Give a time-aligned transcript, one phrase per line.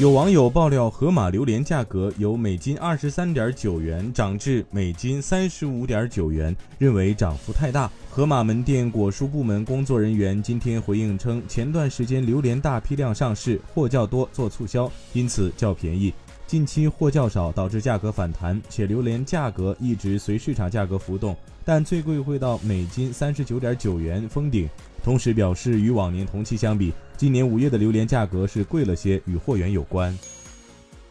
[0.00, 7.90] 有网友爆料，盒马榴莲价格由每斤二十三点九元涨至每斤三十五点九元，认为涨幅太大。
[8.08, 16.14] 盒马门店果蔬部门工作人员今天回应称，前段时间榴莲大批量上市，货较多，做促销，因此较便宜。
[16.50, 24.68] 近期货较少，导致价格反弹，且榴莲价格一直随市场价格浮动，但最贵会到每斤三十九点九元封顶。
[25.00, 30.18] 同时表示，与往年同期相比，今年五月的榴莲价格是贵了些，与货源有关。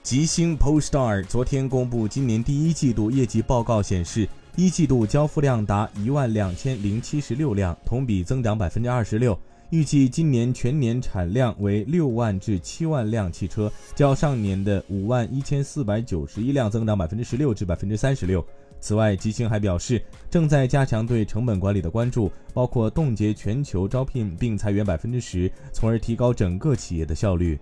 [0.04, 9.40] 吉星 Polestar 昨天公布今年第一季度业绩报告，显示一季度交付量达一万两千零七十六辆，同比增长百分之二十六。
[9.72, 18.44] 预计今年全年产量为六万至七万辆汽车，较上年的五万一千四百九十一辆增长百分之十六至百分之三十六。
[18.80, 27.60] 此外，吉星还表示，正在加强对成本管理的关注，包括冻结全球招聘并裁员百分之十，从而提高整个企业的效率。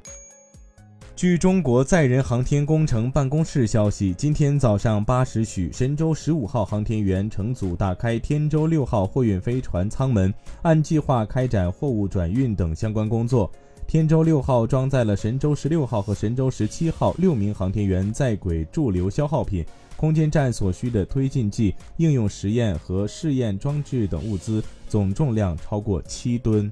[1.17, 13.51] 据中国载人航天工程办公室消息，今天早上八时许，神舟十五号航天员乘组打开天舟六号货运飞船舱门，按计划开展货物转运等相关工作。
[13.87, 19.65] 天舟六号装载了神舟十六号和神舟十七号六名航天员在轨驻留消耗品。
[19.95, 26.71] 空间站所需的推进剂、应用实验和试验装置等物资总重量超过七吨。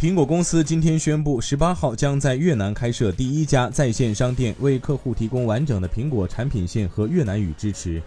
[0.00, 8.02] 苹果公司今天宣布，十八号将在越南开设第一家在线商店，为客户提供完整的苹果产品线和越南语支持。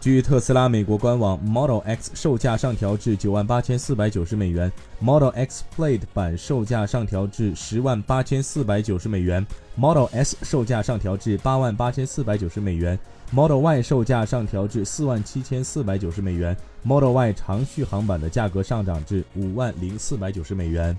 [0.00, 12.98] 据特斯拉美国官网，Model X 售价上调至九万八千四百九十美元，Model X Plaid 版售价上调至十万八千四百九十美元，Model S 售价上调至八万八千四百九十美元
[13.30, 20.98] ，Model Y 售价上调至四万七千四百九十美元，Model Y 长续航版的价格上涨至五万零四百九十美元。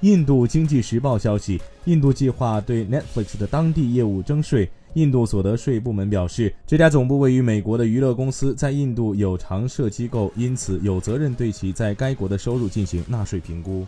[0.00, 4.68] 印度经济时报消息，印度计划对 Netflix 的当地业务征税。
[4.94, 13.86] 印度所得税部门表示，这家总部位于美国的娱乐公司在印度有常设机构，因此有责任对其在该国的收入进行纳税评估。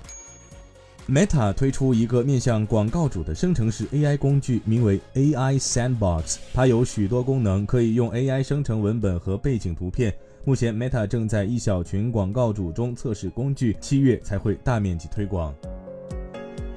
[1.06, 10.14] Meta 推出一个面向广告主的生成式 AI 工具，名为 AI Sandbox，它有许多功能，可以用 AI 生成文本和背景图片。
[10.47, 15.54] 目前，Meta 正在一小群广告主中测试工具，七月才会大面积推广。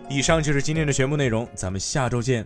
[0.09, 2.45] 以上就是今天的全部内容，咱们下周见。